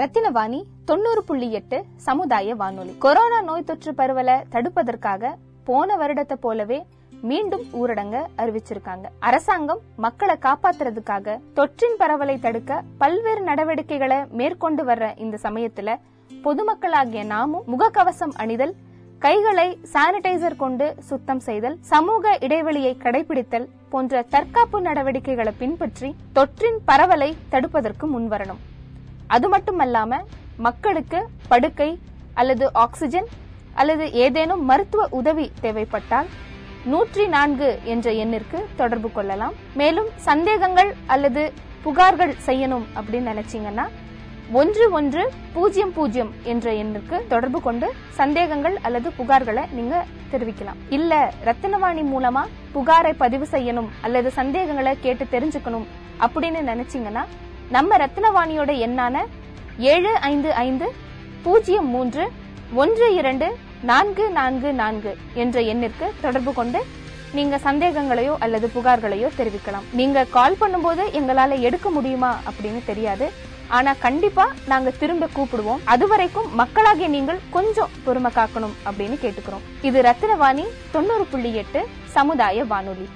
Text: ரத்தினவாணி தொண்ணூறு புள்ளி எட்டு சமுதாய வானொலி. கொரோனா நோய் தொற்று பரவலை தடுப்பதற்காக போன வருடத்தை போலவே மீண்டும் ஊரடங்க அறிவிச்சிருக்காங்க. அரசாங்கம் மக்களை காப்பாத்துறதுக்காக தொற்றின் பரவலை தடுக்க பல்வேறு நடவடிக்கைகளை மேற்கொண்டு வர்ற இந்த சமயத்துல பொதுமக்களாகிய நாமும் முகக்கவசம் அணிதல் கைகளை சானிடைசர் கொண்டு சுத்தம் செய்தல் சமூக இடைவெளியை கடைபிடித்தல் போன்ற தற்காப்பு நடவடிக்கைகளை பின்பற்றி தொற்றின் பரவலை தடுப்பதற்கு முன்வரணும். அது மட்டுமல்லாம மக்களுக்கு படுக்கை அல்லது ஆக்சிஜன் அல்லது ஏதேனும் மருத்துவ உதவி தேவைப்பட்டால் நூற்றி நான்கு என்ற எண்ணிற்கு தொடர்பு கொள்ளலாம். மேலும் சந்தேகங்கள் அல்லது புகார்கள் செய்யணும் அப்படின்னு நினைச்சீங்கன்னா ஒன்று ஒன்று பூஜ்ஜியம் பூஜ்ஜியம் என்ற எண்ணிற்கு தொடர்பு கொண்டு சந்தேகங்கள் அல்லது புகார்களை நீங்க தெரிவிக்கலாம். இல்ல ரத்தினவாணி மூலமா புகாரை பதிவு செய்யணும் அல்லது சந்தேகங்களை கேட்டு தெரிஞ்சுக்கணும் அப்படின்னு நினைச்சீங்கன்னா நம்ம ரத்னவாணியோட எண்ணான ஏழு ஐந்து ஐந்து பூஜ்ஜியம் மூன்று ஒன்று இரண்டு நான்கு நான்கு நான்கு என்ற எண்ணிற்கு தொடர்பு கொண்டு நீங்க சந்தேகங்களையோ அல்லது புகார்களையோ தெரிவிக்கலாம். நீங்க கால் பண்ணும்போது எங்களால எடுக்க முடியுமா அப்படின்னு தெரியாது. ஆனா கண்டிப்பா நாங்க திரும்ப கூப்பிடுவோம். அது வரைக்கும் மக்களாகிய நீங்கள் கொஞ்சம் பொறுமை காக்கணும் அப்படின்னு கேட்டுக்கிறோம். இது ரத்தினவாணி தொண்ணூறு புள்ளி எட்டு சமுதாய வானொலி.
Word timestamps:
ரத்தினவாணி 0.00 0.58
தொண்ணூறு 0.84 1.24
புள்ளி 1.24 1.52
எட்டு 1.52 1.84
சமுதாய 1.96 2.54
வானொலி. 2.60 2.92
கொரோனா 2.98 3.40
நோய் 3.40 3.64
தொற்று 3.64 3.94
பரவலை 3.94 4.36
தடுப்பதற்காக 4.52 5.32
போன 5.64 5.96
வருடத்தை 5.96 6.36
போலவே 6.40 6.78
மீண்டும் 7.30 7.64
ஊரடங்க 7.80 8.16
அறிவிச்சிருக்காங்க. 8.42 9.04
அரசாங்கம் 9.18 9.82
மக்களை 9.96 10.36
காப்பாத்துறதுக்காக 10.46 11.36
தொற்றின் 11.54 11.98
பரவலை 11.98 12.38
தடுக்க 12.38 12.80
பல்வேறு 12.98 13.42
நடவடிக்கைகளை 13.50 14.18
மேற்கொண்டு 14.40 14.84
வர்ற 14.84 15.18
இந்த 15.18 15.38
சமயத்துல 15.42 15.98
பொதுமக்களாகிய 16.30 17.26
நாமும் 17.26 17.68
முகக்கவசம் 17.74 18.34
அணிதல் 18.44 18.74
கைகளை 19.18 19.68
சானிடைசர் 19.92 20.60
கொண்டு 20.64 20.94
சுத்தம் 21.10 21.40
செய்தல் 21.40 21.78
சமூக 21.92 22.38
இடைவெளியை 22.40 22.96
கடைபிடித்தல் 23.04 23.70
போன்ற 23.88 24.22
தற்காப்பு 24.22 24.80
நடவடிக்கைகளை 24.80 25.52
பின்பற்றி 25.58 26.14
தொற்றின் 26.34 26.80
பரவலை 26.84 27.36
தடுப்பதற்கு 27.50 28.06
முன்வரணும். 28.16 28.62
அது 29.34 29.46
மட்டுமல்லாம 29.54 30.20
மக்களுக்கு 30.66 31.20
படுக்கை 31.50 31.90
அல்லது 32.40 32.64
ஆக்சிஜன் 32.84 33.28
அல்லது 33.80 34.04
ஏதேனும் 34.24 34.62
மருத்துவ 34.70 35.02
உதவி 35.18 35.46
தேவைப்பட்டால் 35.64 36.30
நூற்றி 36.92 37.24
நான்கு 37.34 37.68
என்ற 37.92 38.06
எண்ணிற்கு 38.22 38.58
தொடர்பு 38.80 39.08
கொள்ளலாம். 39.16 39.54
மேலும் 39.80 40.08
சந்தேகங்கள் 40.28 40.90
அல்லது 41.14 41.42
புகார்கள் 41.84 42.32
செய்யணும் 42.46 42.86
அப்படின்னு 42.98 43.30
நினைச்சீங்கன்னா 43.32 43.84
ஒன்று 44.60 44.84
ஒன்று 44.98 45.22
பூஜ்ஜியம் 45.54 45.92
பூஜ்ஜியம் 45.98 46.32
என்ற 46.52 46.66
எண்ணிற்கு 46.80 47.16
தொடர்பு 47.32 47.58
கொண்டு 47.66 47.86
சந்தேகங்கள் 48.20 48.76
அல்லது 48.86 49.08
புகார்களை 49.18 49.64
நீங்க 49.76 49.94
தெரிவிக்கலாம். 50.32 50.80
இல்ல 50.96 51.12
ரத்தினவாணி 51.48 52.02
மூலமா 52.12 52.42
புகாரை 52.74 53.12
பதிவு 53.22 53.46
செய்யணும் 53.54 53.88
அல்லது 54.06 54.30
சந்தேகங்களை 54.40 54.92
கேட்டு 55.06 55.26
தெரிஞ்சுக்கணும் 55.34 55.86
அப்படின்னு 56.26 56.62
நினைச்சீங்கன்னா 56.72 57.24
நம்ம 57.74 57.96
ரத்னவாணியோட 58.02 58.70
எண்ணான 58.86 59.16
ஏழு 59.92 60.10
ஐந்து 60.30 60.50
ஐந்து 60.62 60.86
பூஜ்ஜியம் 61.44 61.88
மூன்று 61.94 62.24
ஒன்று 62.80 63.06
இரண்டு 63.20 63.46
நான்கு 63.90 64.24
நான்கு 64.38 64.70
நான்கு 64.80 65.12
என்ற 65.42 65.60
எண்ணிற்கு 65.72 66.06
தொடர்பு 66.24 66.52
கொண்டு 66.58 66.80
நீங்க 67.36 67.56
சந்தேகங்களையோ 67.68 68.34
அல்லது 68.44 68.66
புகார்களையோ 68.74 69.28
தெரிவிக்கலாம். 69.38 69.86
நீங்க 70.00 70.26
கால் 70.36 70.58
பண்ணும்போது 70.60 71.06
எங்களால 71.20 71.58
எடுக்க 71.68 71.90
முடியுமா 71.96 72.32
அப்படின்னு 72.50 72.82
தெரியாது. 72.90 73.28
ஆனா 73.78 73.92
கண்டிப்பா 74.06 74.46
நாங்க 74.72 74.92
திரும்ப 75.00 75.28
கூப்பிடுவோம். 75.36 75.82
அது 75.94 76.06
வரைக்கும் 76.12 76.50
மக்களாகிய 76.62 77.08
நீங்கள் 77.16 77.42
கொஞ்சம் 77.56 77.96
பொறுமை 78.04 78.32
காக்கணும் 78.38 78.76
அப்படின்னு 78.88 79.18
கேட்டுக்கிறோம். 79.24 79.66
இது 79.90 80.00
ரத்தினவாணி 80.10 80.66
தொண்ணூறு 80.96 81.26
புள்ளி 81.32 81.52
எட்டு 81.64 81.82
சமுதாய 82.18 82.64
வானொலி. 82.74 83.08